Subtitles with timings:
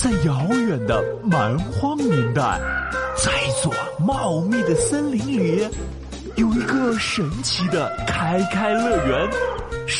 [0.00, 2.42] 在遥远的蛮荒年代，
[3.16, 5.68] 在一座茂密的森林里，
[6.36, 9.28] 有一个神奇的开开乐园。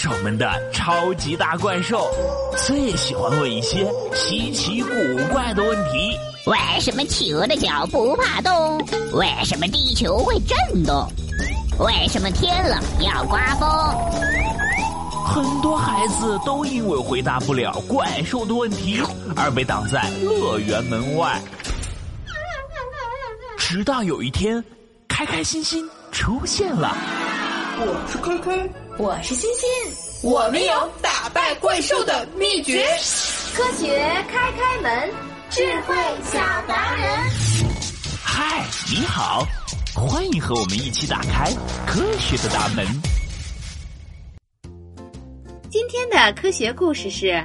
[0.08, 2.08] 我们的超级大怪兽
[2.56, 4.88] 最喜欢问一些稀奇古
[5.33, 6.17] 怪的问题。
[6.46, 8.78] 为什么企鹅的脚不怕冻？
[9.15, 11.10] 为什么地球会震动？
[11.80, 13.69] 为什么天冷要刮风？
[15.29, 18.98] 很多孩子都因为回答不了怪兽的问题
[19.37, 21.38] 而被挡在乐园门外。
[23.59, 24.64] 直到有一天，
[25.06, 26.96] 开开心心出现了。
[27.78, 29.68] 我是开开，我是欣欣，
[30.23, 32.87] 我们有打败怪兽的秘诀。
[33.54, 33.98] 科学
[34.32, 35.10] 开开门，
[35.51, 35.95] 智慧
[36.32, 37.06] 小达人。
[38.24, 39.46] 嗨，你好，
[39.95, 41.52] 欢迎和我们一起打开
[41.87, 42.87] 科学的大门。
[45.70, 47.45] 今天的科学故事是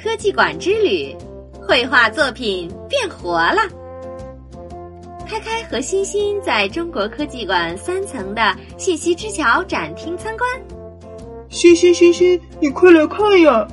[0.00, 1.12] 科技馆之旅，
[1.60, 3.62] 绘画作品变活了。
[5.26, 10.48] 开开和欣欣在中国科技馆三层的信息之桥展厅参观。
[11.48, 13.66] 欣欣，欣欣，你快来看呀！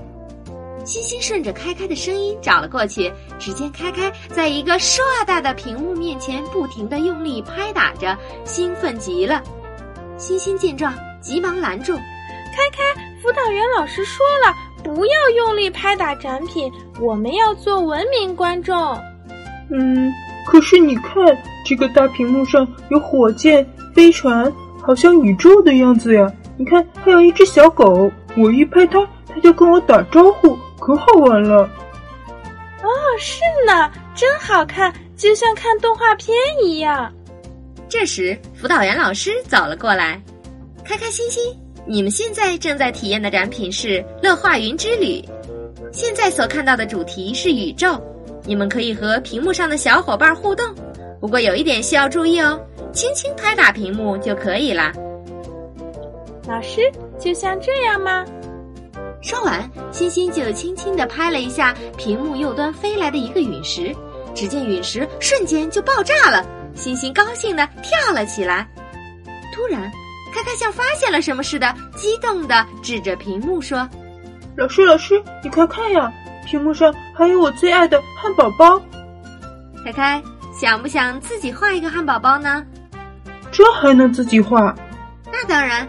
[0.83, 9.44] 欣欣顺着开开的声音找了过去，只见开开在一个硕大的屏幕面前不停的用力拍打着，兴奋极了。
[10.17, 11.94] 欣欣见状，急忙拦住
[12.52, 18.75] ：“开开，辅导员老师说了，不要用力拍打展品，我们要做文明观众。”
[19.69, 20.11] 嗯。
[20.47, 21.14] 可是你看，
[21.64, 26.30] 这个大屏幕上有火箭、飞船，好像宇宙的样子呀！
[26.58, 31.69] 你看，还有一只小狗，我一拍它，它就跟我打招呼，可好玩了。
[32.81, 37.14] 哦，是呢，真好看，就像看动画片一样。
[37.88, 40.19] 这时，辅导员老师走了过来，
[40.83, 41.55] 开开心心。
[41.92, 45.22] 你们现在正在体验的展品是乐化云之旅，
[45.92, 48.02] 现在所看到的主题是宇宙。
[48.45, 50.66] 你们可以和屏幕上的小伙伴互动，
[51.20, 52.58] 不过有一点需要注意哦，
[52.94, 54.94] 轻轻拍打屏幕就可以了。
[56.48, 56.89] 老师，
[57.20, 58.23] 就像这样吗？
[59.21, 63.93] 说完，欣欣就轻轻地拍了一下屏幕右端飞来的一个陨石，
[64.33, 68.66] 只见陨石瞬间就爆炸了，欣欣高兴地跳了起来。
[69.54, 69.92] 突然，
[70.33, 73.87] 开开像发现了什么似的，激动地指着屏幕说
[74.55, 76.11] ：“老师，老师，你快看呀！”
[76.45, 78.81] 屏幕上还有我最爱的汉堡包，
[79.86, 80.21] 开开
[80.52, 82.65] 想不想自己画一个汉堡包呢？
[83.52, 84.75] 这还能自己画？
[85.31, 85.87] 那当然。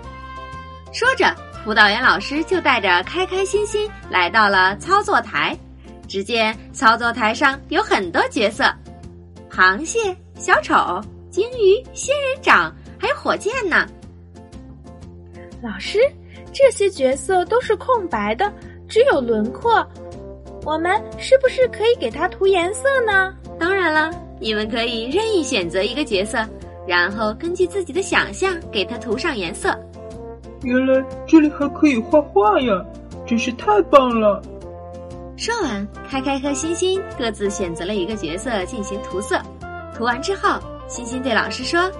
[0.92, 5.56] 说着，辅导员老师就带着开开心心来到了操作台。
[6.06, 8.64] 只见操作台上有很多角色：
[9.50, 13.86] 螃蟹、小丑、鲸鱼、仙人掌，还有火箭呢。
[15.62, 16.00] 老师，
[16.52, 18.52] 这些角色都是空白的，
[18.88, 19.86] 只有轮廓。
[20.64, 23.32] 我们是不是可以给它涂颜色呢？
[23.60, 26.44] 当然了，你们可以任意选择一个角色，
[26.86, 29.72] 然后根据自己的想象给它涂上颜色。
[30.62, 32.84] 原来这里还可以画画呀，
[33.24, 34.42] 真是太棒了！
[35.36, 39.40] 说完，开开和欣欣各自选择了一个角色进行涂色。
[39.96, 40.58] 涂完之后，
[40.88, 41.90] 欣欣对老师说：“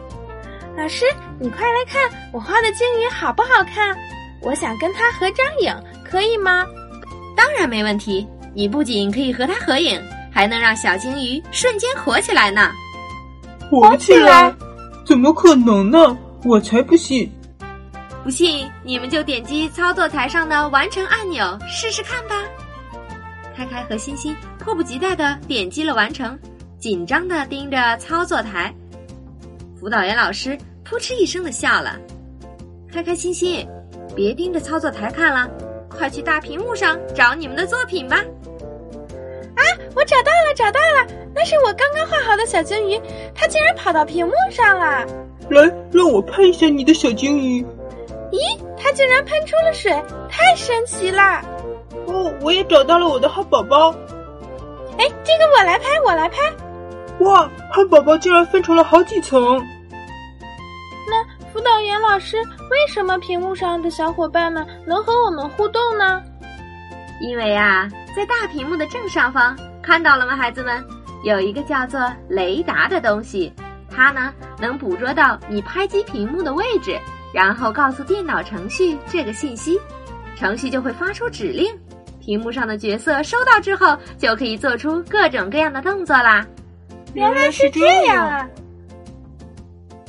[0.77, 1.05] 老师，
[1.39, 2.03] 你快来看
[2.33, 3.97] 我画的鲸鱼好不好看？
[4.41, 5.75] 我想跟它合张影，
[6.05, 6.67] 可以吗？”
[7.37, 8.27] 当然没问题。
[8.55, 9.99] 你不仅可以和它合影，
[10.31, 12.71] 还能让小鲸鱼瞬间活起来呢！
[13.71, 14.55] 活起来？
[15.07, 16.15] 怎么可能呢？
[16.45, 17.31] 我才不信！
[18.23, 22.35] 不信你们就点击操作台上的完成按钮试试看吧。
[23.57, 26.39] 开开和欣欣迫不及待的点击了完成，
[26.79, 28.75] 紧张的盯着操作台。
[29.83, 31.99] 辅导员老师扑哧一声的笑了。
[32.89, 33.69] 开开心心，
[34.15, 35.51] 别盯着操作台看了，
[35.89, 38.19] 快去大屏幕上找你们的作品吧。
[39.57, 39.63] 啊！
[39.97, 41.05] 我找到了，找到了，
[41.35, 42.97] 那是我刚刚画好的小鲸鱼，
[43.35, 45.05] 它竟然跑到屏幕上了。
[45.51, 47.61] 来，让我拍一下你的小鲸鱼。
[48.31, 49.91] 咦，它竟然喷出了水，
[50.29, 51.43] 太神奇了！
[52.07, 53.91] 哦，我也找到了我的汉堡包。
[54.97, 56.37] 哎，这个我来拍，我来拍。
[57.19, 59.61] 哇，汉堡包竟然分成了好几层。
[61.53, 62.37] 那辅导员老师，
[62.71, 66.23] 为什么屏幕上的小伙伴们能和我们互动呢？
[67.21, 67.89] 因为啊。
[68.15, 70.85] 在大屏幕的正上方，看到了吗，孩子们？
[71.25, 73.51] 有一个叫做雷达的东西，
[73.91, 76.99] 它呢能捕捉到你拍击屏幕的位置，
[77.33, 79.81] 然后告诉电脑程序这个信息，
[80.37, 81.75] 程序就会发出指令，
[82.21, 86.47] 屏幕上的角色收到之后，就可以做出各种各样的动作啦。
[87.15, 88.47] 原来是这样啊！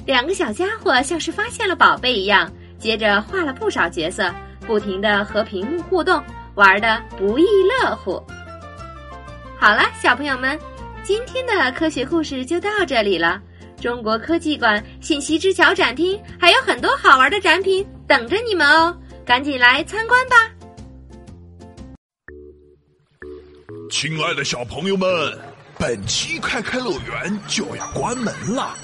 [0.05, 4.33] 两个小家伙像是发现了宝贝一样，接着画了不少角色，
[4.67, 6.21] 不停的和屏幕互动。
[6.55, 8.21] 玩的不亦乐乎。
[9.57, 10.59] 好了，小朋友们，
[11.01, 13.41] 今天的科学故事就到这里了。
[13.81, 18.95] 中国科技馆信息之桥展厅还有很多好玩的展品等着你们哦，
[19.25, 20.35] 赶紧来参观吧！
[23.89, 25.09] 亲爱的小朋友们，
[25.79, 28.77] 本期开开乐园就要关门了，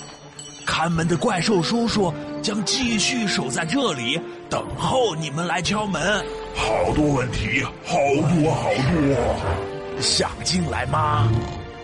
[0.71, 2.13] 看门的怪兽叔叔
[2.43, 4.21] 将继续守在这里，
[4.51, 6.23] 等候你们来敲门。
[6.55, 7.97] 好多问题，好
[8.29, 11.27] 多好多，想进来吗？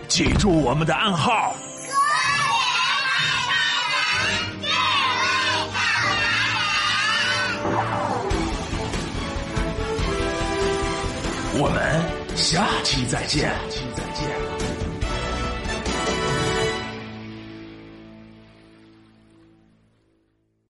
[0.06, 1.52] 记住我们的暗号。
[11.58, 13.48] 我们下期再见。
[13.48, 14.45] 下期再见。